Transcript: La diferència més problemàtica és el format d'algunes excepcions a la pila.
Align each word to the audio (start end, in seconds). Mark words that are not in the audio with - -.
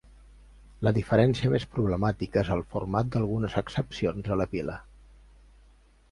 La 0.85 0.91
diferència 0.93 1.49
més 1.55 1.65
problemàtica 1.75 2.41
és 2.41 2.49
el 2.55 2.63
format 2.71 3.11
d'algunes 3.15 3.57
excepcions 3.61 4.31
a 4.37 4.39
la 4.41 4.47
pila. 4.55 4.79